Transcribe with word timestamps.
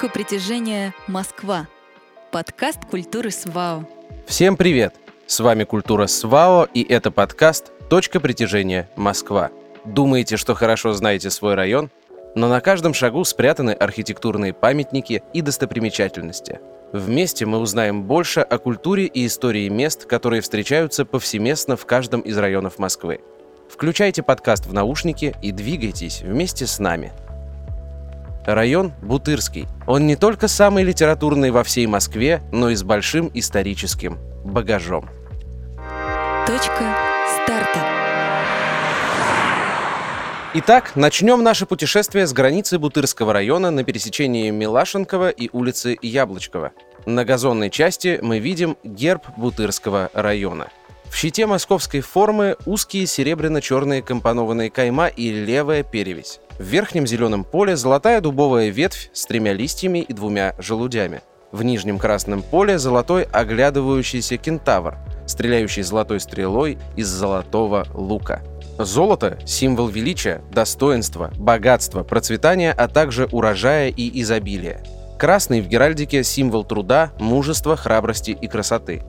Точка 0.00 0.14
притяжения 0.14 0.94
Москва. 1.08 1.68
Подкаст 2.30 2.86
культуры 2.90 3.30
СВАО. 3.30 3.86
Всем 4.26 4.56
привет! 4.56 4.94
С 5.26 5.40
вами 5.40 5.64
Культура 5.64 6.06
СВАО 6.06 6.68
и 6.72 6.82
это 6.82 7.10
подкаст 7.10 7.70
«Точка 7.90 8.18
притяжения 8.18 8.88
Москва». 8.96 9.50
Думаете, 9.84 10.38
что 10.38 10.54
хорошо 10.54 10.94
знаете 10.94 11.28
свой 11.28 11.54
район? 11.54 11.90
Но 12.34 12.48
на 12.48 12.62
каждом 12.62 12.94
шагу 12.94 13.24
спрятаны 13.24 13.72
архитектурные 13.72 14.54
памятники 14.54 15.22
и 15.34 15.42
достопримечательности. 15.42 16.60
Вместе 16.94 17.44
мы 17.44 17.58
узнаем 17.58 18.04
больше 18.04 18.40
о 18.40 18.56
культуре 18.56 19.04
и 19.04 19.26
истории 19.26 19.68
мест, 19.68 20.06
которые 20.06 20.40
встречаются 20.40 21.04
повсеместно 21.04 21.76
в 21.76 21.84
каждом 21.84 22.22
из 22.22 22.38
районов 22.38 22.78
Москвы. 22.78 23.20
Включайте 23.68 24.22
подкаст 24.22 24.64
в 24.64 24.72
наушники 24.72 25.36
и 25.42 25.52
двигайтесь 25.52 26.22
вместе 26.22 26.66
с 26.66 26.78
нами. 26.78 27.12
Район 28.54 28.92
Бутырский. 29.02 29.66
Он 29.86 30.06
не 30.06 30.16
только 30.16 30.48
самый 30.48 30.84
литературный 30.84 31.50
во 31.50 31.64
всей 31.64 31.86
Москве, 31.86 32.42
но 32.52 32.70
и 32.70 32.74
с 32.74 32.82
большим 32.82 33.30
историческим 33.34 34.18
багажом. 34.44 35.08
Точка 36.46 36.96
старта. 37.44 37.86
Итак, 40.54 40.92
начнем 40.96 41.42
наше 41.42 41.66
путешествие 41.66 42.26
с 42.26 42.32
границы 42.32 42.78
Бутырского 42.78 43.32
района 43.32 43.70
на 43.70 43.84
пересечении 43.84 44.50
Милашенкова 44.50 45.30
и 45.30 45.48
улицы 45.52 45.96
Яблочкова. 46.02 46.72
На 47.06 47.24
газонной 47.24 47.70
части 47.70 48.18
мы 48.20 48.40
видим 48.40 48.76
герб 48.82 49.22
Бутырского 49.36 50.10
района– 50.12 50.68
в 51.10 51.16
щите 51.16 51.44
московской 51.46 52.00
формы 52.00 52.56
узкие 52.66 53.04
серебряно-черные 53.06 54.00
компонованные 54.00 54.70
кайма 54.70 55.08
и 55.08 55.30
левая 55.32 55.82
перевесь. 55.82 56.40
В 56.58 56.62
верхнем 56.62 57.06
зеленом 57.06 57.42
поле 57.42 57.76
золотая 57.76 58.20
дубовая 58.20 58.68
ветвь 58.68 59.10
с 59.12 59.26
тремя 59.26 59.52
листьями 59.52 59.98
и 59.98 60.12
двумя 60.12 60.54
желудями. 60.58 61.20
В 61.50 61.64
нижнем 61.64 61.98
красном 61.98 62.42
поле 62.42 62.78
золотой 62.78 63.24
оглядывающийся 63.24 64.36
кентавр, 64.36 64.98
стреляющий 65.26 65.82
золотой 65.82 66.20
стрелой 66.20 66.78
из 66.96 67.08
золотого 67.08 67.86
лука. 67.92 68.42
Золото– 68.78 69.38
символ 69.46 69.88
величия, 69.88 70.42
достоинства, 70.52 71.32
богатства, 71.36 72.04
процветания, 72.04 72.72
а 72.72 72.86
также 72.86 73.26
урожая 73.32 73.88
и 73.88 74.22
изобилия. 74.22 74.82
Красный 75.18 75.60
в 75.60 75.66
геральдике– 75.66 76.22
символ 76.24 76.64
труда, 76.64 77.10
мужества, 77.18 77.76
храбрости 77.76 78.30
и 78.30 78.46
красоты. 78.46 79.02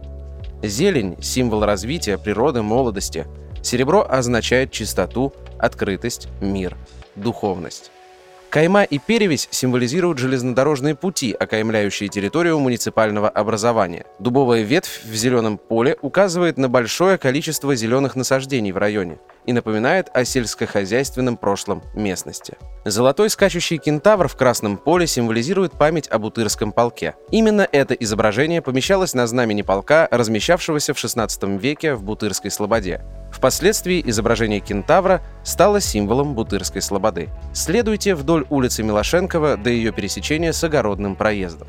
Зелень– 0.63 1.17
символ 1.21 1.65
развития, 1.65 2.19
природы, 2.19 2.61
молодости. 2.61 3.25
Серебро 3.63 4.05
означает 4.07 4.71
чистоту, 4.71 5.33
открытость, 5.57 6.27
мир, 6.39 6.77
духовность. 7.15 7.91
Кайма 8.51 8.83
и 8.83 8.99
перевесь 8.99 9.47
символизируют 9.49 10.19
железнодорожные 10.19 10.93
пути, 10.93 11.31
окаймляющие 11.31 12.09
территорию 12.09 12.59
муниципального 12.59 13.27
образования. 13.27 14.05
Дубовая 14.19 14.61
ветвь 14.61 15.03
в 15.03 15.15
зеленом 15.15 15.57
поле 15.57 15.97
указывает 16.01 16.57
на 16.57 16.69
большое 16.69 17.17
количество 17.17 17.73
зеленых 17.75 18.15
насаждений 18.15 18.71
в 18.71 18.77
районе 18.77 19.17
и 19.45 19.53
напоминает 19.53 20.09
о 20.13 20.25
сельскохозяйственном 20.25 21.37
прошлом 21.37 21.83
местности. 21.93 22.57
Золотой 22.85 23.29
скачущий 23.29 23.77
кентавр 23.77 24.27
в 24.27 24.35
красном 24.35 24.77
поле 24.77 25.07
символизирует 25.07 25.73
память 25.73 26.07
об 26.07 26.25
Утырском 26.25 26.71
полке. 26.71 27.15
Именно 27.29 27.67
это 27.71 27.93
изображение 27.93 28.61
помещалось 28.61 29.13
на 29.13 29.27
знамени 29.27 29.61
полка, 29.61 30.07
размещавшегося 30.09 30.93
в 30.93 30.97
XVI 30.97 31.57
веке 31.57 31.95
в 31.95 32.03
Бутырской 32.03 32.51
слободе. 32.51 33.01
Впоследствии 33.31 34.03
изображение 34.05 34.59
кентавра 34.59 35.21
стало 35.43 35.79
символом 35.79 36.33
Бутырской 36.33 36.81
слободы. 36.81 37.29
Следуйте 37.53 38.15
вдоль 38.15 38.45
улицы 38.49 38.83
Милошенкова 38.83 39.57
до 39.57 39.69
ее 39.69 39.91
пересечения 39.91 40.51
с 40.51 40.63
огородным 40.63 41.15
проездом. 41.15 41.67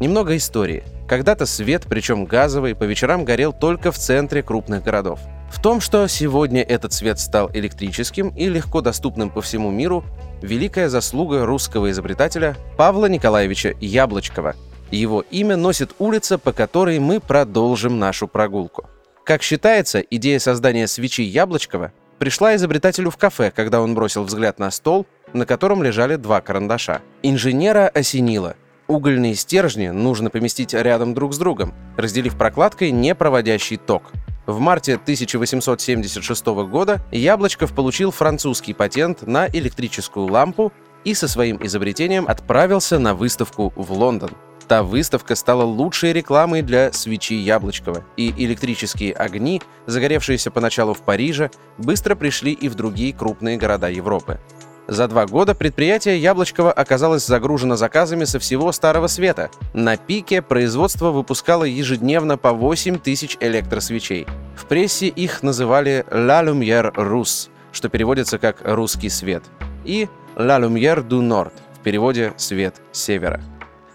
Немного 0.00 0.36
истории. 0.36 0.82
Когда-то 1.06 1.46
свет, 1.46 1.84
причем 1.88 2.24
газовый, 2.24 2.74
по 2.74 2.84
вечерам 2.84 3.24
горел 3.24 3.52
только 3.52 3.92
в 3.92 3.98
центре 3.98 4.42
крупных 4.42 4.82
городов. 4.82 5.20
В 5.52 5.60
том, 5.60 5.80
что 5.80 6.08
сегодня 6.08 6.62
этот 6.62 6.92
свет 6.94 7.20
стал 7.20 7.50
электрическим 7.52 8.30
и 8.30 8.48
легко 8.48 8.80
доступным 8.80 9.28
по 9.30 9.42
всему 9.42 9.70
миру, 9.70 10.02
великая 10.40 10.88
заслуга 10.88 11.44
русского 11.44 11.90
изобретателя 11.90 12.56
Павла 12.78 13.06
Николаевича 13.06 13.74
Яблочкова. 13.78 14.56
Его 14.90 15.20
имя 15.30 15.56
носит 15.56 15.94
улица, 15.98 16.38
по 16.38 16.52
которой 16.52 16.98
мы 16.98 17.20
продолжим 17.20 17.98
нашу 17.98 18.26
прогулку. 18.26 18.86
Как 19.24 19.42
считается, 19.42 20.00
идея 20.00 20.38
создания 20.38 20.88
свечи 20.88 21.22
Яблочкова 21.22 21.92
пришла 22.18 22.56
изобретателю 22.56 23.10
в 23.10 23.18
кафе, 23.18 23.52
когда 23.54 23.82
он 23.82 23.94
бросил 23.94 24.24
взгляд 24.24 24.58
на 24.58 24.70
стол, 24.70 25.06
на 25.34 25.46
котором 25.46 25.82
лежали 25.82 26.16
два 26.16 26.40
карандаша. 26.40 27.02
Инженера 27.22 27.88
осенило. 27.88 28.56
Угольные 28.88 29.34
стержни 29.34 29.88
нужно 29.88 30.30
поместить 30.30 30.74
рядом 30.74 31.14
друг 31.14 31.34
с 31.34 31.38
другом, 31.38 31.74
разделив 31.96 32.36
прокладкой 32.36 32.90
непроводящий 32.90 33.76
ток. 33.76 34.12
В 34.46 34.58
марте 34.58 34.94
1876 34.94 36.46
года 36.46 37.00
Яблочков 37.12 37.72
получил 37.72 38.10
французский 38.10 38.74
патент 38.74 39.22
на 39.22 39.46
электрическую 39.46 40.26
лампу 40.26 40.72
и 41.04 41.14
со 41.14 41.28
своим 41.28 41.64
изобретением 41.64 42.26
отправился 42.26 42.98
на 42.98 43.14
выставку 43.14 43.72
в 43.76 43.92
Лондон. 43.92 44.30
Та 44.66 44.82
выставка 44.82 45.36
стала 45.36 45.62
лучшей 45.62 46.12
рекламой 46.12 46.62
для 46.62 46.92
свечи 46.92 47.34
Яблочкова, 47.34 48.04
и 48.16 48.32
электрические 48.36 49.12
огни, 49.12 49.62
загоревшиеся 49.86 50.50
поначалу 50.50 50.94
в 50.94 51.02
Париже, 51.02 51.50
быстро 51.78 52.14
пришли 52.14 52.52
и 52.52 52.68
в 52.68 52.74
другие 52.74 53.12
крупные 53.12 53.58
города 53.58 53.90
Европы. 53.90 54.40
За 54.88 55.06
два 55.06 55.26
года 55.26 55.54
предприятие 55.54 56.18
Яблочкова 56.20 56.72
оказалось 56.72 57.24
загружено 57.24 57.76
заказами 57.76 58.24
со 58.24 58.38
всего 58.40 58.72
Старого 58.72 59.06
Света. 59.06 59.50
На 59.72 59.96
пике 59.96 60.42
производство 60.42 61.12
выпускало 61.12 61.64
ежедневно 61.64 62.36
по 62.36 62.52
8 62.52 62.98
тысяч 62.98 63.36
электросвечей. 63.40 64.26
В 64.56 64.66
прессе 64.66 65.06
их 65.06 65.42
называли 65.42 66.04
«La 66.10 66.44
Lumière 66.44 66.92
Russe», 66.94 67.48
что 67.70 67.88
переводится 67.88 68.38
как 68.38 68.56
«русский 68.64 69.08
свет», 69.08 69.44
и 69.84 70.08
«La 70.34 70.60
Lumière 70.60 71.06
du 71.06 71.20
Nord», 71.20 71.52
в 71.74 71.78
переводе 71.80 72.32
«свет 72.36 72.74
севера». 72.90 73.40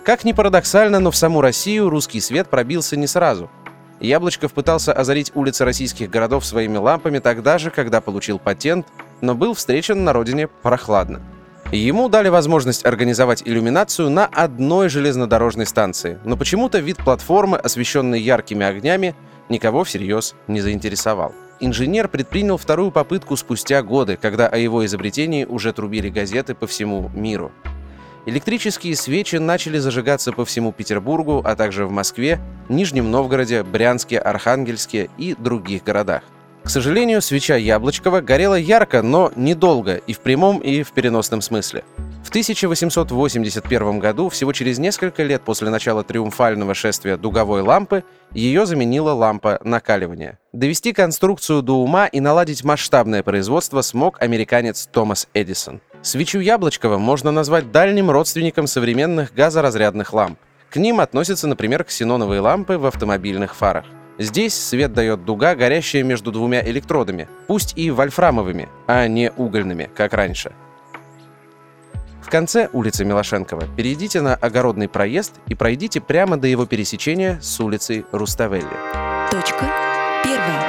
Как 0.05 0.23
ни 0.23 0.31
парадоксально, 0.31 1.01
но 1.01 1.11
в 1.11 1.17
саму 1.17 1.41
Россию 1.41 1.89
русский 1.89 2.21
свет 2.21 2.47
пробился 2.49 2.95
не 2.95 3.07
сразу. 3.07 3.49
Яблочков 3.99 4.53
пытался 4.53 4.93
озарить 4.93 5.31
улицы 5.35 5.65
российских 5.65 6.09
городов 6.09 6.45
своими 6.45 6.77
лампами 6.77 7.19
тогда 7.19 7.57
же, 7.57 7.71
когда 7.71 7.99
получил 7.99 8.39
патент– 8.39 8.87
но 9.21 9.35
был 9.35 9.53
встречен 9.53 10.03
на 10.03 10.13
родине 10.13 10.47
прохладно. 10.47 11.21
Ему 11.71 12.07
дали 12.07 12.29
возможность 12.29 12.85
организовать 12.85 13.43
иллюминацию 13.43 14.09
на 14.09 14.25
одной 14.25 14.87
железнодорожной 14.87 15.65
станции, 15.65 16.17
но 16.23 16.37
почему-то 16.37 16.79
вид 16.79 16.97
платформы, 16.97 17.57
освещенной 17.57 18.21
яркими 18.21 18.65
огнями, 18.65 19.15
никого 19.49 19.83
всерьез 19.83 20.33
не 20.47 20.61
заинтересовал. 20.61 21.33
Инженер 21.59 22.07
предпринял 22.07 22.57
вторую 22.57 22.91
попытку 22.91 23.35
спустя 23.35 23.81
годы, 23.81 24.15
когда 24.15 24.47
о 24.47 24.57
его 24.57 24.85
изобретении 24.85 25.43
уже 25.43 25.73
трубили 25.73 26.09
газеты 26.09 26.55
по 26.55 26.67
всему 26.67 27.09
миру. 27.13 27.51
Электрические 28.27 28.95
свечи 28.95 29.37
начали 29.37 29.77
зажигаться 29.77 30.31
по 30.31 30.45
всему 30.45 30.71
Петербургу, 30.71 31.41
а 31.43 31.55
также 31.55 31.85
в 31.85 31.91
Москве, 31.91 32.39
Нижнем 32.69 33.09
Новгороде, 33.09 33.63
Брянске, 33.63 34.19
Архангельске 34.19 35.09
и 35.17 35.33
других 35.33 35.83
городах. 35.83 36.23
К 36.67 36.69
сожалению, 36.69 37.21
свеча 37.21 37.55
Яблочкова 37.55 38.19
горела 38.19 38.55
ярко, 38.55 39.01
но 39.01 39.31
недолго 39.37 39.95
и 39.95 40.11
в 40.11 40.19
прямом, 40.19 40.59
и 40.59 40.83
в 40.83 40.91
переносном 40.91 41.39
смысле. 41.39 41.85
В 42.25 42.27
1881 42.27 43.99
году, 43.99 44.27
всего 44.27 44.51
через 44.51 44.77
несколько 44.77 45.23
лет 45.23 45.43
после 45.43 45.69
начала 45.69 46.03
триумфального 46.03 46.73
шествия 46.73 47.15
дуговой 47.15 47.61
лампы, 47.61 48.03
ее 48.33 48.65
заменила 48.65 49.13
лампа 49.13 49.61
накаливания. 49.63 50.39
Довести 50.51 50.91
конструкцию 50.91 51.61
до 51.61 51.81
ума 51.81 52.05
и 52.05 52.19
наладить 52.19 52.65
масштабное 52.65 53.23
производство 53.23 53.79
смог 53.79 54.21
американец 54.21 54.89
Томас 54.91 55.29
Эдисон. 55.33 55.79
Свечу 56.01 56.41
Яблочкова 56.41 56.97
можно 56.97 57.31
назвать 57.31 57.71
дальним 57.71 58.11
родственником 58.11 58.67
современных 58.67 59.33
газоразрядных 59.33 60.11
ламп. 60.11 60.37
К 60.69 60.75
ним 60.75 60.99
относятся, 60.99 61.47
например, 61.47 61.85
ксеноновые 61.85 62.41
лампы 62.41 62.77
в 62.77 62.85
автомобильных 62.85 63.55
фарах. 63.55 63.85
Здесь 64.19 64.55
свет 64.55 64.93
дает 64.93 65.25
дуга, 65.25 65.53
горящая 65.53 66.03
между 66.03 66.31
двумя 66.31 66.67
электродами, 66.67 67.29
пусть 67.45 67.77
и 67.77 67.91
вольфрамовыми, 67.91 68.67
а 68.87 69.07
не 69.07 69.31
угольными, 69.31 69.89
как 69.95 70.13
раньше. 70.13 70.53
В 72.23 72.29
конце 72.29 72.67
улицы 72.73 73.05
Милошенкова 73.05 73.67
перейдите 73.77 74.21
на 74.21 74.33
огородный 74.35 74.89
проезд 74.89 75.35
и 75.47 75.55
пройдите 75.55 76.01
прямо 76.01 76.35
до 76.35 76.47
его 76.47 76.65
пересечения 76.65 77.39
с 77.41 77.59
улицей 77.59 78.05
Руставелли. 78.11 78.65
Точка 79.31 79.71
первая. 80.23 80.63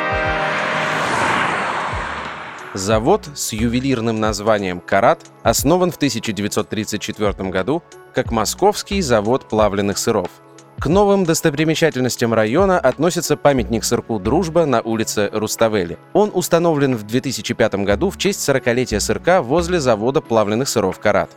Завод 2.75 3.29
с 3.35 3.55
ювелирным 3.55 4.21
названием 4.21 4.79
«Карат» 4.79 5.21
основан 5.43 5.91
в 5.91 5.97
1934 5.97 7.49
году 7.49 7.83
как 8.15 8.31
Московский 8.31 9.01
завод 9.01 9.49
плавленных 9.49 9.97
сыров– 9.97 10.29
к 10.79 10.87
новым 10.87 11.25
достопримечательностям 11.25 12.33
района 12.33 12.79
относится 12.79 13.37
памятник 13.37 13.83
сырку 13.83 14.21
«Дружба» 14.21 14.65
на 14.65 14.81
улице 14.81 15.29
Руставели. 15.33 15.99
Он 16.13 16.31
установлен 16.33 16.95
в 16.95 17.03
2005 17.03 17.75
году 17.85 18.11
в 18.11 18.19
честь 18.19 18.49
40-летия 18.49 19.01
сырка 19.01 19.43
возле 19.43 19.81
завода 19.81 20.21
плавленных 20.21 20.69
сыров 20.69 21.01
«Карат». 21.01 21.31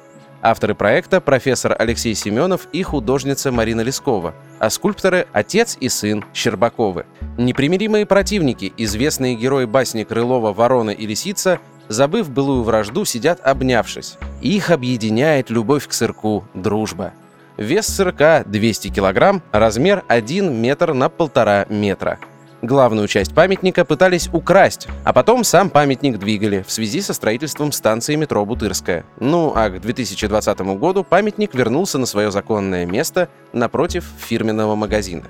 Авторы 0.44 0.76
проекта– 0.76 1.22
профессор 1.22 1.76
Алексей 1.78 2.16
Семенов 2.16 2.68
и 2.72 2.84
художница 2.84 3.52
Марина 3.52 3.82
Лескова, 3.82 4.34
а 4.60 4.70
скульпторы– 4.70 5.28
отец 5.34 5.78
и 5.80 5.90
сын 5.90 6.24
Щербаковы. 6.34 7.06
Непримиримые 7.38 8.06
противники, 8.06 8.74
известные 8.78 9.36
герои 9.36 9.66
басни 9.66 10.04
Крылова 10.04 10.54
«Ворона 10.54 10.92
и 10.92 11.06
лисица», 11.06 11.60
забыв 11.90 12.30
былую 12.30 12.64
вражду, 12.64 13.06
сидят 13.06 13.40
обнявшись. 13.44 14.18
Их 14.42 14.70
объединяет 14.70 15.50
любовь 15.50 15.88
к 15.88 15.94
сырку, 15.94 16.44
дружба. 16.54 17.14
Вес 17.62 17.86
сырка 17.86 18.44
200 18.48 18.90
килограмм, 18.90 19.44
размер 19.52 20.04
1 20.08 20.52
метр 20.52 20.94
на 20.94 21.10
полтора 21.10 21.68
метра– 21.70 22.18
Главную 22.62 23.08
часть 23.08 23.34
памятника 23.34 23.86
пытались 23.86 24.30
украсть, 24.32 24.88
а 25.04 25.14
потом 25.14 25.44
сам 25.44 25.72
памятник 25.72 26.20
двигали 26.20 26.64
в 26.68 26.72
связи 26.72 27.02
со 27.02 27.14
строительством 27.14 27.72
станции 27.72 28.14
метро 28.14 28.46
Бутырская. 28.46 29.04
Ну 29.20 29.52
а 29.56 29.70
к 29.70 29.82
2020 29.82 30.60
году 30.78 31.04
памятник 31.04 31.56
вернулся 31.56 31.98
на 31.98 32.06
свое 32.06 32.30
законное 32.30 32.86
место 32.86 33.30
напротив 33.52 34.06
фирменного 34.20 34.76
магазина. 34.76 35.24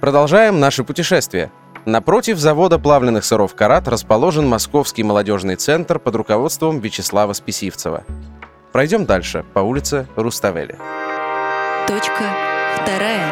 Продолжаем 0.00 0.60
наше 0.60 0.84
путешествие. 0.84 1.50
Напротив 1.84 2.38
завода 2.38 2.78
плавленных 2.78 3.24
сыров 3.24 3.56
«Карат» 3.56 3.88
расположен 3.88 4.46
Московский 4.46 5.02
молодежный 5.02 5.56
центр 5.56 5.98
под 5.98 6.14
руководством 6.14 6.78
Вячеслава 6.78 7.32
Списивцева. 7.32 8.04
Пройдем 8.72 9.04
дальше 9.04 9.44
по 9.52 9.60
улице 9.60 10.06
Руставели. 10.14 10.76
Точка 11.86 12.34
вторая. 12.80 13.30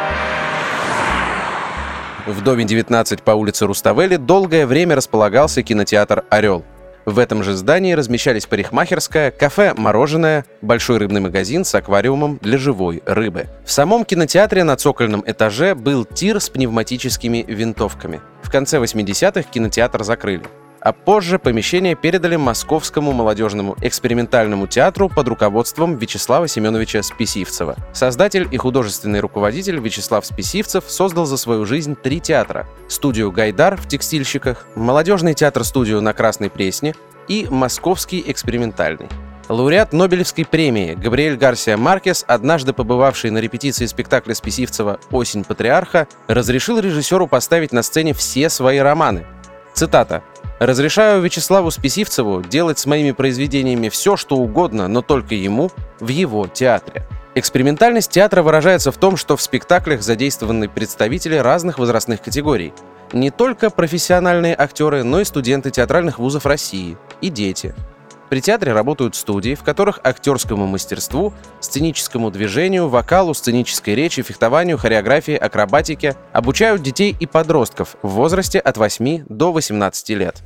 В 2.26 2.42
доме 2.42 2.64
19 2.64 3.22
по 3.22 3.30
улице 3.30 3.64
Руставели 3.64 4.16
долгое 4.16 4.66
время 4.66 4.94
располагался 4.94 5.62
кинотеатр 5.62 6.24
«Орел». 6.28 6.62
В 7.06 7.18
этом 7.18 7.42
же 7.42 7.54
здании 7.54 7.94
размещались 7.94 8.44
парикмахерская, 8.44 9.30
кафе 9.30 9.72
«Мороженое», 9.74 10.44
большой 10.60 10.98
рыбный 10.98 11.22
магазин 11.22 11.64
с 11.64 11.74
аквариумом 11.74 12.38
для 12.42 12.58
живой 12.58 13.02
рыбы. 13.06 13.46
В 13.64 13.72
самом 13.72 14.04
кинотеатре 14.04 14.64
на 14.64 14.76
цокольном 14.76 15.24
этаже 15.26 15.74
был 15.74 16.04
тир 16.04 16.38
с 16.38 16.50
пневматическими 16.50 17.46
винтовками. 17.48 18.20
В 18.42 18.50
конце 18.50 18.76
80-х 18.76 19.44
кинотеатр 19.50 20.04
закрыли 20.04 20.42
а 20.82 20.92
позже 20.92 21.38
помещение 21.38 21.94
передали 21.94 22.36
Московскому 22.36 23.12
молодежному 23.12 23.76
экспериментальному 23.80 24.66
театру 24.66 25.08
под 25.08 25.28
руководством 25.28 25.96
Вячеслава 25.96 26.48
Семеновича 26.48 27.02
Списивцева. 27.02 27.76
Создатель 27.92 28.48
и 28.50 28.56
художественный 28.56 29.20
руководитель 29.20 29.78
Вячеслав 29.78 30.26
Списивцев 30.26 30.84
создал 30.88 31.24
за 31.26 31.36
свою 31.36 31.64
жизнь 31.64 31.94
три 31.94 32.20
театра. 32.20 32.66
Студию 32.88 33.30
«Гайдар» 33.30 33.76
в 33.76 33.86
«Текстильщиках», 33.86 34.66
молодежный 34.74 35.34
театр-студию 35.34 36.00
на 36.00 36.12
Красной 36.12 36.50
Пресне 36.50 36.94
и 37.28 37.46
Московский 37.48 38.24
экспериментальный. 38.26 39.08
Лауреат 39.48 39.92
Нобелевской 39.92 40.44
премии 40.44 40.94
Габриэль 40.94 41.36
Гарсия 41.36 41.76
Маркес, 41.76 42.24
однажды 42.26 42.72
побывавший 42.72 43.30
на 43.30 43.38
репетиции 43.38 43.86
спектакля 43.86 44.34
Списивцева 44.34 44.98
«Осень 45.10 45.44
патриарха», 45.44 46.08
разрешил 46.26 46.78
режиссеру 46.78 47.26
поставить 47.26 47.72
на 47.72 47.82
сцене 47.82 48.14
все 48.14 48.48
свои 48.48 48.78
романы. 48.78 49.26
Цитата. 49.74 50.22
Разрешаю 50.62 51.20
Вячеславу 51.20 51.72
Списивцеву 51.72 52.40
делать 52.40 52.78
с 52.78 52.86
моими 52.86 53.10
произведениями 53.10 53.88
все, 53.88 54.16
что 54.16 54.36
угодно, 54.36 54.86
но 54.86 55.02
только 55.02 55.34
ему, 55.34 55.72
в 55.98 56.06
его 56.06 56.46
театре. 56.46 57.04
Экспериментальность 57.34 58.12
театра 58.12 58.44
выражается 58.44 58.92
в 58.92 58.96
том, 58.96 59.16
что 59.16 59.36
в 59.36 59.42
спектаклях 59.42 60.02
задействованы 60.02 60.68
представители 60.68 61.34
разных 61.34 61.80
возрастных 61.80 62.22
категорий. 62.22 62.72
Не 63.12 63.32
только 63.32 63.70
профессиональные 63.70 64.54
актеры, 64.56 65.02
но 65.02 65.18
и 65.18 65.24
студенты 65.24 65.72
театральных 65.72 66.20
вузов 66.20 66.46
России 66.46 66.96
и 67.20 67.28
дети– 67.28 67.74
при 68.32 68.40
театре 68.40 68.72
работают 68.72 69.14
студии, 69.14 69.54
в 69.54 69.62
которых 69.62 70.00
актерскому 70.02 70.66
мастерству, 70.66 71.34
сценическому 71.60 72.30
движению, 72.30 72.88
вокалу, 72.88 73.34
сценической 73.34 73.94
речи, 73.94 74.22
фехтованию, 74.22 74.78
хореографии, 74.78 75.34
акробатике 75.34 76.16
обучают 76.32 76.82
детей 76.82 77.14
и 77.20 77.26
подростков 77.26 77.96
в 78.00 78.08
возрасте 78.08 78.58
от 78.58 78.78
8 78.78 79.26
до 79.28 79.52
18 79.52 80.08
лет. 80.16 80.42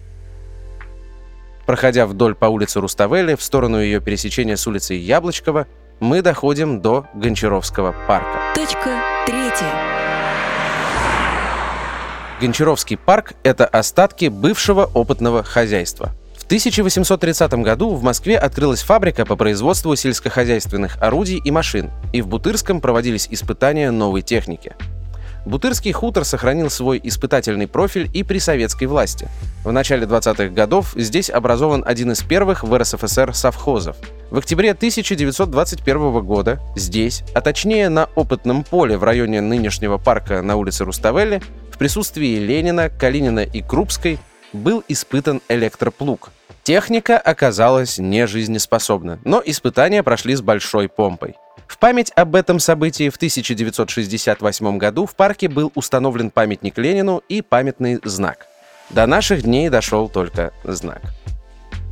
Проходя 1.66 2.06
вдоль 2.06 2.34
по 2.34 2.46
улице 2.46 2.80
Руставели 2.80 3.34
в 3.34 3.42
сторону 3.42 3.80
ее 3.80 4.00
пересечения 4.00 4.56
с 4.56 4.66
улицей 4.66 4.98
Яблочкова, 4.98 5.66
мы 6.00 6.22
доходим 6.22 6.80
до 6.80 7.06
Гончаровского 7.14 7.94
парка. 8.06 8.38
Точка 8.54 9.02
третья. 9.26 9.72
Гончаровский 12.40 12.96
парк— 12.96 13.32
это 13.42 13.66
остатки 13.66 14.26
бывшего 14.26 14.84
опытного 14.94 15.42
хозяйства— 15.42 16.12
1830 16.46 17.64
году 17.64 17.92
в 17.94 18.04
Москве 18.04 18.38
открылась 18.38 18.82
фабрика 18.82 19.26
по 19.26 19.34
производству 19.34 19.96
сельскохозяйственных 19.96 20.96
орудий 21.02 21.40
и 21.44 21.50
машин, 21.50 21.90
и 22.12 22.22
в 22.22 22.28
Бутырском 22.28 22.80
проводились 22.80 23.26
испытания 23.32 23.90
новой 23.90 24.22
техники. 24.22 24.76
Бутырский 25.46 25.93
хутор 25.93 26.25
сохранил 26.25 26.70
свой 26.70 27.00
испытательный 27.02 27.69
профиль 27.69 28.10
и 28.12 28.25
при 28.25 28.38
советской 28.38 28.87
власти. 28.87 29.28
В 29.64 29.70
начале 29.70 30.04
20-х 30.04 30.48
годов 30.48 30.93
здесь 30.96 31.31
образован 31.31 31.84
один 31.87 32.10
из 32.10 32.22
первых 32.22 32.64
в 32.64 32.76
РСФСР 32.76 33.32
совхозов. 33.32 33.96
В 34.31 34.38
октябре 34.38 34.72
1921 34.72 36.20
года 36.25 36.60
здесь, 36.75 37.22
а 37.32 37.40
точнее 37.40 37.88
на 37.88 38.08
опытном 38.16 38.64
поле 38.64 38.98
в 38.98 39.04
районе 39.04 39.40
нынешнего 39.40 39.98
парка 39.98 40.43
на 40.43 40.56
улице 40.56 40.84
Руставели, 40.84 41.40
в 41.70 41.78
присутствии 41.78 42.38
Ленина, 42.40 42.90
Калинина 42.90 43.40
и 43.40 43.62
Крупской 43.62 44.19
был 44.52 44.82
испытан 44.88 45.40
электроплуг. 45.49 46.31
Техника 46.66 47.16
оказалась 47.16 47.98
нежизнеспособна, 47.98 49.20
но 49.22 49.40
испытания 49.44 50.02
прошли 50.02 50.34
с 50.34 50.42
большой 50.42 50.88
помпой. 50.88 51.36
В 51.68 51.78
память 51.78 52.10
об 52.16 52.34
этом 52.34 52.58
событии 52.58 53.08
в 53.08 53.14
1968 53.14 54.76
году 54.76 55.06
в 55.06 55.14
парке 55.14 55.46
был 55.46 55.70
установлен 55.76 56.32
памятник 56.32 56.76
Ленину 56.76 57.22
и 57.28 57.40
памятный 57.40 58.00
знак. 58.02 58.48
До 58.90 59.06
наших 59.06 59.42
дней 59.42 59.68
дошел 59.68 60.08
только 60.08 60.52
знак. 60.64 61.02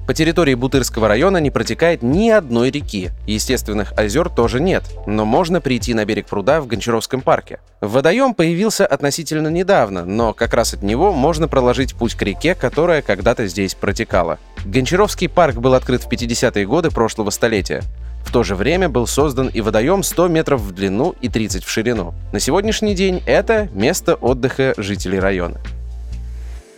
По 0.07 0.13
территории 0.13 0.55
Бутырского 0.55 1.09
района 1.09 1.39
не 1.39 1.51
протекает 1.51 2.03
ни 2.03 2.29
одной 2.29 2.71
реки. 2.71 3.11
Естественных 3.27 3.95
озер 3.97 4.29
тоже 4.29 4.61
нет, 4.61 4.85
но 5.07 5.25
можно 5.25 5.63
прийти 5.63 5.95
на 5.95 6.05
берег 6.05 6.27
пруда 6.27 6.61
в 6.61 6.67
Гончаровском 6.67 7.23
парке. 7.23 7.59
Водоем 7.81 8.35
появился 8.35 8.87
относительно 8.87 9.49
недавно, 9.49 10.05
но 10.05 10.35
как 10.35 10.53
раз 10.53 10.75
от 10.75 10.83
него 10.83 11.13
можно 11.13 11.49
проложить 11.49 11.95
путь 11.95 12.15
к 12.15 12.23
реке, 12.23 12.55
которая 12.55 13.01
когда-то 13.01 13.47
здесь 13.47 13.75
протекала. 13.75 14.39
Гончаровский 14.67 15.31
парк 15.31 15.57
был 15.57 15.73
открыт 15.73 16.03
в 16.03 16.09
50-е 16.09 16.67
годы 16.67 16.91
прошлого 16.91 17.31
столетия. 17.31 17.83
В 18.27 18.33
то 18.33 18.43
же 18.43 18.57
время 18.57 18.91
был 18.91 19.07
создан 19.07 19.49
и 19.49 19.63
водоем 19.63 20.03
100 20.03 20.29
метров 20.29 20.61
в 20.61 20.73
длину 20.73 21.15
и 21.23 21.29
30 21.31 21.65
в 21.65 21.71
ширину. 21.71 22.13
На 22.33 22.41
сегодняшний 22.41 22.95
день 22.95 23.23
это 23.27 23.69
место 23.73 24.17
отдыха 24.17 24.75
жителей 24.77 25.19
района. 25.19 25.61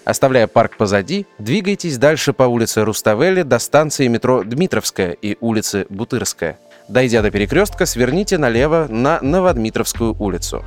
Оставляя 0.06 0.46
парк 0.46 0.76
позади, 0.76 1.26
двигайтесь 1.40 1.98
дальше 1.98 2.32
по 2.32 2.44
улице 2.44 2.84
Руставели 2.84 3.42
до 3.42 3.58
станции 3.58 4.06
метро 4.06 4.44
Дмитровская 4.44 5.10
и 5.10 5.36
улицы 5.40 5.84
Бутырская. 5.90 6.60
Дойдя 6.86 7.22
до 7.22 7.32
перекрестка, 7.32 7.86
сверните 7.86 8.38
налево 8.38 8.86
на 8.88 9.18
Новодмитровскую 9.20 10.14
улицу. 10.16 10.64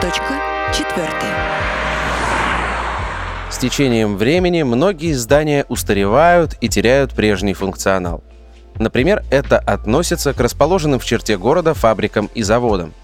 Точка 0.00 0.40
четвертая. 0.72 1.36
С 3.50 3.58
течением 3.58 4.16
времени 4.16 4.62
многие 4.62 5.12
здания 5.12 5.66
устаревают 5.68 6.56
и 6.62 6.70
теряют 6.70 7.12
прежний 7.12 7.52
функционал. 7.52 8.24
Например, 8.78 9.22
это 9.30 9.58
относится 9.58 10.32
к 10.32 10.40
расположенным 10.40 11.00
в 11.00 11.04
черте 11.04 11.36
города 11.36 11.74
фабрикам 11.74 12.30
и 12.34 12.42
заводам. 12.42 12.94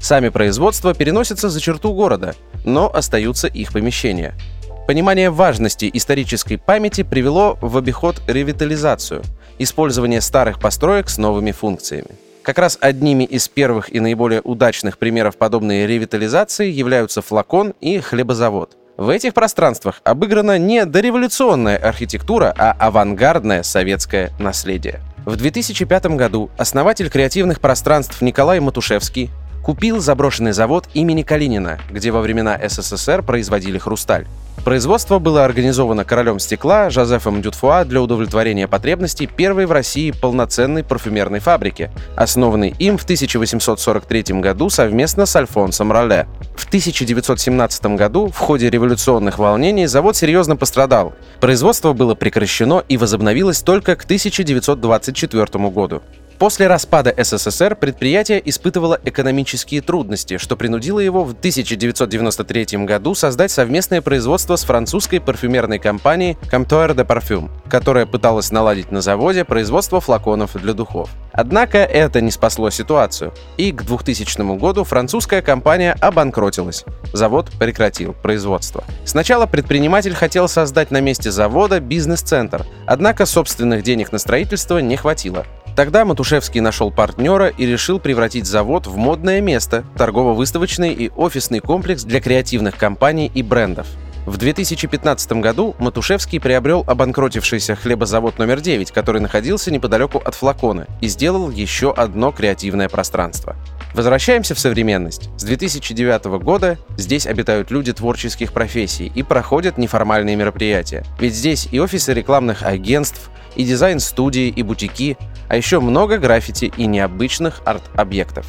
Сами 0.00 0.30
производства 0.30 0.94
переносятся 0.94 1.50
за 1.50 1.60
черту 1.60 1.92
города, 1.92 2.34
но 2.64 2.90
остаются 2.90 3.48
их 3.48 3.74
помещения– 3.74 4.34
Понимание 4.88 5.28
важности 5.28 5.90
исторической 5.92 6.56
памяти 6.56 7.02
привело 7.02 7.58
в 7.60 7.76
обиход 7.76 8.22
ревитализацию– 8.26 9.22
использование 9.58 10.22
старых 10.22 10.58
построек 10.58 11.10
с 11.10 11.18
новыми 11.18 11.52
функциями. 11.52 12.08
Как 12.40 12.56
раз 12.56 12.78
одними 12.80 13.24
из 13.24 13.48
первых 13.48 13.94
и 13.94 14.00
наиболее 14.00 14.40
удачных 14.40 14.96
примеров 14.96 15.36
подобной 15.36 15.86
ревитализации 15.86 16.70
являются 16.70 17.20
флакон 17.20 17.74
и 17.82 18.00
хлебозавод. 18.00 18.78
В 18.96 19.10
этих 19.10 19.34
пространствах 19.34 20.00
обыграна 20.04 20.56
не 20.56 20.86
дореволюционная 20.86 21.76
архитектура, 21.76 22.54
а 22.56 22.72
авангардное 22.72 23.64
советское 23.64 24.30
наследие. 24.38 25.00
В 25.26 25.36
2005 25.36 26.06
году 26.16 26.48
основатель 26.56 27.10
креативных 27.10 27.60
пространств 27.60 28.22
Николай 28.22 28.58
Матушевский 28.58 29.28
купил 29.62 30.00
заброшенный 30.00 30.52
завод 30.52 30.88
имени 30.94 31.24
Калинина, 31.24 31.78
где 31.90 32.10
во 32.10 32.22
времена 32.22 32.58
СССР 32.66 33.22
производили 33.22 33.76
хрусталь. 33.76 34.26
Производство 34.64 35.18
было 35.18 35.44
организовано 35.44 36.04
королем 36.04 36.38
стекла 36.38 36.90
Жозефом 36.90 37.40
Дютфуа 37.40 37.84
для 37.84 38.02
удовлетворения 38.02 38.68
потребностей 38.68 39.26
первой 39.26 39.66
в 39.66 39.72
России 39.72 40.10
полноценной 40.10 40.84
парфюмерной 40.84 41.38
фабрики, 41.38 41.90
основанной 42.16 42.74
им 42.78 42.98
в 42.98 43.04
1843 43.04 44.40
году 44.40 44.68
совместно 44.68 45.26
с 45.26 45.36
Альфонсом 45.36 45.92
Роле. 45.92 46.26
В 46.56 46.66
1917 46.66 47.96
году 47.96 48.28
в 48.28 48.38
ходе 48.38 48.68
революционных 48.68 49.38
волнений 49.38 49.86
завод 49.86 50.16
серьезно 50.16 50.56
пострадал. 50.56 51.14
Производство 51.40 51.92
было 51.92 52.14
прекращено 52.14 52.82
и 52.88 52.96
возобновилось 52.96 53.62
только 53.62 53.96
к 53.96 54.04
1924 54.04 55.68
году. 55.70 56.02
После 56.38 56.68
распада 56.68 57.12
СССР 57.16 57.74
предприятие 57.74 58.40
испытывало 58.48 59.00
экономические 59.04 59.80
трудности, 59.80 60.38
что 60.38 60.56
принудило 60.56 61.00
его 61.00 61.24
в 61.24 61.30
1993 61.30 62.84
году 62.84 63.16
создать 63.16 63.50
совместное 63.50 64.00
производство 64.02 64.54
с 64.54 64.62
французской 64.62 65.20
парфюмерной 65.20 65.80
компанией 65.80 66.38
Comptoir 66.42 66.94
de 66.94 67.04
Parfum, 67.04 67.50
которая 67.68 68.06
пыталась 68.06 68.52
наладить 68.52 68.92
на 68.92 69.00
заводе 69.00 69.44
производство 69.44 70.00
флаконов 70.00 70.54
для 70.54 70.74
духов. 70.74 71.10
Однако 71.32 71.78
это 71.78 72.20
не 72.20 72.30
спасло 72.30 72.70
ситуацию, 72.70 73.32
и 73.56 73.72
к 73.72 73.82
2000 73.82 74.58
году 74.58 74.84
французская 74.84 75.42
компания 75.42 75.96
обанкротилась. 76.00 76.84
Завод 77.12 77.50
прекратил 77.58 78.12
производство. 78.12 78.84
Сначала 79.04 79.46
предприниматель 79.46 80.14
хотел 80.14 80.48
создать 80.48 80.92
на 80.92 81.00
месте 81.00 81.32
завода 81.32 81.80
бизнес-центр, 81.80 82.64
однако 82.86 83.26
собственных 83.26 83.82
денег 83.82 84.12
на 84.12 84.18
строительство 84.18 84.78
не 84.78 84.96
хватило. 84.96 85.44
Тогда 85.78 86.04
Матушевский 86.04 86.60
нашел 86.60 86.90
партнера 86.90 87.46
и 87.46 87.64
решил 87.64 88.00
превратить 88.00 88.46
завод 88.46 88.88
в 88.88 88.96
модное 88.96 89.40
место, 89.40 89.84
торгово-выставочный 89.96 90.92
и 90.92 91.08
офисный 91.14 91.60
комплекс 91.60 92.02
для 92.02 92.20
креативных 92.20 92.76
компаний 92.76 93.30
и 93.32 93.44
брендов. 93.44 93.86
В 94.26 94.38
2015 94.38 95.34
году 95.34 95.76
Матушевский 95.78 96.40
приобрел 96.40 96.82
обанкротившийся 96.84 97.76
хлебозавод 97.76 98.40
номер 98.40 98.60
9, 98.60 98.90
который 98.90 99.20
находился 99.20 99.70
неподалеку 99.70 100.18
от 100.18 100.34
флакона, 100.34 100.88
и 101.00 101.06
сделал 101.06 101.48
еще 101.48 101.92
одно 101.92 102.32
креативное 102.32 102.88
пространство. 102.88 103.54
Возвращаемся 103.94 104.56
в 104.56 104.58
современность. 104.58 105.30
С 105.36 105.44
2009 105.44 106.24
года 106.42 106.76
здесь 106.96 107.24
обитают 107.24 107.70
люди 107.70 107.92
творческих 107.92 108.52
профессий 108.52 109.12
и 109.14 109.22
проходят 109.22 109.78
неформальные 109.78 110.34
мероприятия. 110.34 111.04
Ведь 111.20 111.36
здесь 111.36 111.68
и 111.70 111.78
офисы 111.78 112.12
рекламных 112.14 112.64
агентств, 112.64 113.30
и 113.54 113.64
дизайн-студии, 113.64 114.48
и 114.48 114.62
бутики, 114.62 115.16
а 115.48 115.56
еще 115.56 115.80
много 115.80 116.18
граффити 116.18 116.72
и 116.76 116.86
необычных 116.86 117.60
арт-объектов. 117.64 118.46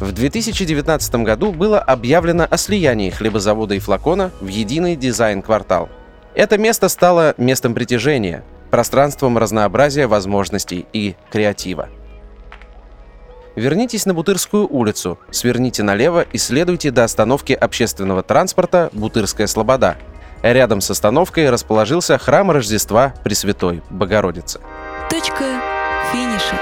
В 0.00 0.12
2019 0.12 1.14
году 1.16 1.52
было 1.52 1.78
объявлено 1.78 2.46
о 2.48 2.56
слиянии 2.56 3.10
хлебозавода 3.10 3.74
и 3.74 3.78
флакона 3.78 4.30
в 4.40 4.46
единый 4.46 4.96
дизайн-квартал. 4.96 5.88
Это 6.34 6.56
место 6.56 6.88
стало 6.88 7.34
местом 7.36 7.74
притяжения, 7.74 8.42
пространством 8.70 9.36
разнообразия 9.36 10.06
возможностей 10.06 10.86
и 10.92 11.16
креатива. 11.30 11.88
Вернитесь 13.56 14.06
на 14.06 14.14
Бутырскую 14.14 14.66
улицу, 14.72 15.18
сверните 15.30 15.82
налево 15.82 16.22
и 16.22 16.38
следуйте 16.38 16.90
до 16.90 17.04
остановки 17.04 17.52
общественного 17.52 18.22
транспорта 18.22 18.88
«Бутырская 18.92 19.48
Слобода». 19.48 19.98
Рядом 20.42 20.80
с 20.80 20.90
остановкой 20.90 21.50
расположился 21.50 22.16
храм 22.16 22.50
Рождества 22.50 23.12
Пресвятой 23.22 23.82
Богородицы. 23.90 24.60
Точка 25.10 25.60
финиша. 26.12 26.58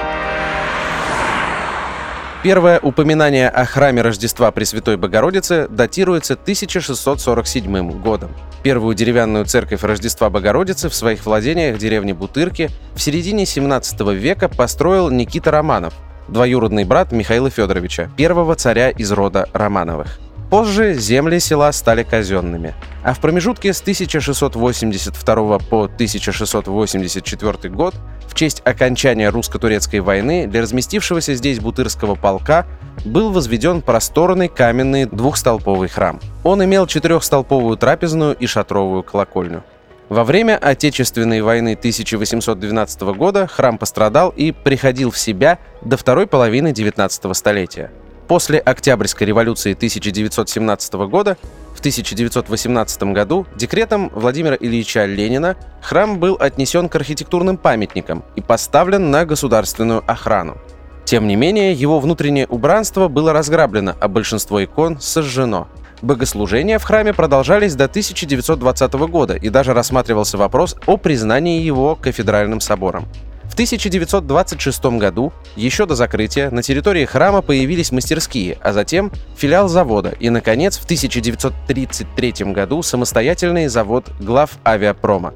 Первое 2.43 2.79
упоминание 2.79 3.49
о 3.49 3.65
храме 3.65 4.01
Рождества 4.01 4.53
Пресвятой 4.53 4.97
Богородицы 4.97 5.67
датируется 5.69 6.35
1647 6.35 8.01
годом. 8.01 8.31
Первую 8.63 8.95
деревянную 8.95 9.45
церковь 9.45 9.83
Рождества 9.83 10.31
Богородицы 10.31 10.89
в 10.89 10.95
своих 10.95 11.27
владениях 11.27 11.79
деревни 11.79 12.13
Бутырки 12.13 12.71
в 12.95 13.01
середине 13.01 13.45
17 13.45 14.01
века 14.13 14.49
построил 14.49 15.11
Никита 15.11 15.51
Романов, 15.51 15.95
двоюродный 16.29 16.85
брат 16.85 17.11
Михаила 17.11 17.51
Федоровича, 17.51 18.09
первого 18.17 18.55
царя 18.55 18.91
из 18.91 19.11
рода 19.11 19.49
Романовых. 19.53 20.21
Позже 20.51 20.95
земли 20.95 21.41
села 21.41 21.71
стали 21.73 22.03
казенными, 22.03 22.75
а 23.05 23.13
в 23.13 23.21
промежутке 23.21 23.75
с 23.75 23.83
1682 23.83 25.59
по 25.59 25.85
1684 25.85 27.75
год 27.75 27.95
в 28.27 28.35
честь 28.35 28.63
окончания 28.65 29.29
русско-турецкой 29.29 30.01
войны 30.01 30.47
для 30.47 30.63
разместившегося 30.63 31.35
здесь 31.35 31.61
бутырского 31.61 32.15
полка 32.15 32.67
был 33.05 33.31
возведен 33.31 33.83
просторный 33.83 34.49
каменный 34.49 35.05
двухстолповый 35.05 35.89
храм. 35.91 36.19
Он 36.45 36.65
имел 36.65 36.87
четырехстолповую 36.87 37.77
трапезную 37.77 38.35
и 38.35 38.47
шатровую 38.47 39.03
колокольню. 39.03 39.65
Во 40.09 40.25
время 40.25 40.57
Отечественной 40.57 41.43
войны 41.43 41.75
1812 41.75 43.03
года 43.15 43.47
храм 43.47 43.77
пострадал 43.77 44.31
и 44.35 44.53
приходил 44.53 45.11
в 45.11 45.19
себя 45.19 45.59
до 45.83 45.99
второй 45.99 46.27
половины 46.27 46.73
19 46.73 47.37
столетия. 47.37 47.91
После 48.29 48.59
Октябрьской 48.59 49.27
революции 49.27 49.73
1917 49.73 50.93
года 51.09 51.39
в 51.75 51.79
1918 51.79 53.03
году 53.15 53.47
декретом 53.57 54.11
Владимира 54.15 54.55
Ильича 54.55 55.07
Ленина 55.07 55.57
храм 55.81 56.19
был 56.19 56.37
отнесен 56.39 56.91
к 56.91 56.95
архитектурным 56.95 57.57
памятникам 57.57 58.23
и 58.37 58.43
поставлен 58.43 59.11
на 59.11 59.25
государственную 59.25 60.05
охрану. 60.07 60.59
Тем 61.07 61.27
не 61.27 61.37
менее, 61.37 61.73
его 61.73 62.01
внутреннее 62.01 62.47
убранство 62.47 63.09
было 63.09 63.33
разграблено, 63.33 63.97
а 63.99 64.09
большинство 64.09 64.63
икон 64.63 65.01
сожжено. 65.01 65.67
Богослужения 66.03 66.79
в 66.79 66.85
храме 66.85 67.15
продолжались 67.15 67.75
до 67.77 67.85
1920 67.85 68.93
года 69.09 69.37
и 69.37 69.49
даже 69.49 69.73
рассматривался 69.73 70.37
вопрос 70.37 70.77
о 70.85 70.99
признании 70.99 71.63
его 71.63 71.97
кафедральным 71.97 72.61
собором. 72.61 73.07
В 73.49 73.55
1926 73.55 74.85
году, 74.99 75.33
еще 75.57 75.87
до 75.87 75.95
закрытия, 75.95 76.51
на 76.51 76.63
территории 76.63 77.05
храма 77.05 77.43
появились 77.43 77.91
мастерские, 77.91 78.59
а 78.63 78.73
затем 78.73 79.11
филиал 79.37 79.69
завода 79.69 80.15
и, 80.21 80.31
наконец, 80.31 80.79
в 80.79 80.85
1933 80.85 82.33
году 82.53 82.83
самостоятельный 82.83 83.69
завод 83.69 84.07
глав 84.21 84.59
авиапрома. 84.65 85.35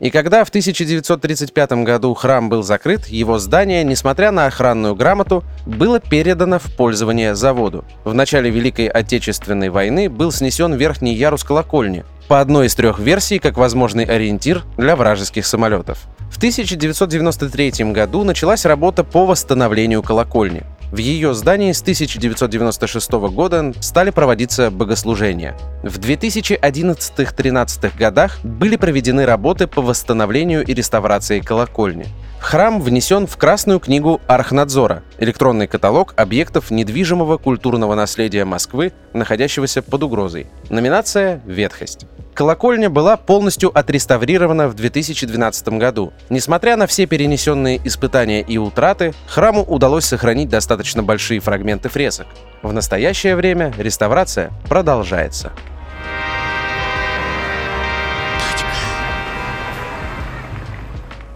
И 0.00 0.10
когда 0.10 0.44
в 0.44 0.48
1935 0.48 1.84
году 1.84 2.14
храм 2.14 2.48
был 2.48 2.62
закрыт, 2.62 3.06
его 3.06 3.38
здание, 3.38 3.84
несмотря 3.84 4.32
на 4.32 4.46
охранную 4.46 4.96
грамоту, 4.96 5.44
было 5.66 6.00
передано 6.00 6.58
в 6.58 6.74
пользование 6.76 7.34
заводу. 7.34 7.84
В 8.04 8.12
начале 8.12 8.50
Великой 8.50 8.88
Отечественной 8.88 9.68
войны 9.68 10.10
был 10.10 10.32
снесен 10.32 10.74
верхний 10.74 11.14
ярус 11.14 11.44
колокольни, 11.44 12.04
по 12.28 12.40
одной 12.40 12.66
из 12.66 12.74
трех 12.74 12.98
версий 12.98 13.38
как 13.38 13.56
возможный 13.56 14.04
ориентир 14.04 14.64
для 14.76 14.96
вражеских 14.96 15.46
самолетов. 15.46 15.98
В 16.30 16.36
1993 16.38 17.92
году 17.92 18.24
началась 18.24 18.64
работа 18.64 19.04
по 19.04 19.24
восстановлению 19.24 20.02
колокольни. 20.02 20.64
В 20.92 20.98
ее 20.98 21.34
здании 21.34 21.72
с 21.72 21.82
1996 21.82 23.10
года 23.12 23.72
стали 23.80 24.10
проводиться 24.10 24.70
богослужения. 24.70 25.56
В 25.82 25.98
2011-13 25.98 27.98
годах 27.98 28.38
были 28.44 28.76
проведены 28.76 29.26
работы 29.26 29.66
по 29.66 29.82
восстановлению 29.82 30.64
и 30.64 30.74
реставрации 30.74 31.40
колокольни. 31.40 32.06
Храм 32.38 32.80
внесен 32.80 33.26
в 33.26 33.36
Красную 33.36 33.80
книгу 33.80 34.20
Архнадзора, 34.26 35.02
электронный 35.18 35.66
каталог 35.66 36.14
объектов 36.16 36.70
недвижимого 36.70 37.38
культурного 37.38 37.94
наследия 37.94 38.44
Москвы, 38.44 38.92
находящегося 39.14 39.82
под 39.82 40.02
угрозой. 40.02 40.46
Номинация 40.68 41.40
«Ветхость». 41.46 42.06
Колокольня 42.34 42.90
была 42.90 43.16
полностью 43.16 43.70
отреставрирована 43.78 44.66
в 44.66 44.74
2012 44.74 45.68
году. 45.68 46.12
Несмотря 46.30 46.76
на 46.76 46.88
все 46.88 47.06
перенесенные 47.06 47.80
испытания 47.84 48.42
и 48.42 48.58
утраты, 48.58 49.14
храму 49.28 49.62
удалось 49.62 50.04
сохранить 50.04 50.48
достаточно 50.48 51.04
большие 51.04 51.38
фрагменты 51.38 51.88
фресок. 51.88 52.26
В 52.62 52.72
настоящее 52.72 53.36
время 53.36 53.72
реставрация 53.78 54.50
продолжается. 54.68 55.52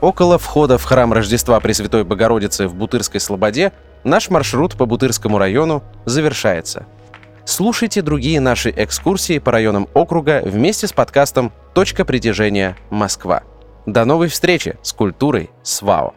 Около 0.00 0.38
входа 0.38 0.78
в 0.78 0.84
храм 0.84 1.12
Рождества 1.12 1.60
Пресвятой 1.60 2.02
Богородицы 2.02 2.66
в 2.66 2.74
Бутырской 2.74 3.20
Слободе 3.20 3.72
наш 4.02 4.30
маршрут 4.30 4.76
по 4.76 4.84
Бутырскому 4.84 5.38
району 5.38 5.84
завершается– 6.06 6.86
Слушайте 7.50 8.02
другие 8.02 8.40
наши 8.40 8.68
экскурсии 8.76 9.38
по 9.38 9.50
районам 9.52 9.88
округа 9.94 10.42
вместе 10.44 10.86
с 10.86 10.92
подкастом 10.92 11.50
«Точка 11.74 12.04
притяжения 12.04 12.76
Москва». 12.90 13.42
До 13.86 14.04
новой 14.04 14.28
встречи 14.28 14.76
с 14.82 14.92
культурой 14.92 15.48
СВАО. 15.62 16.12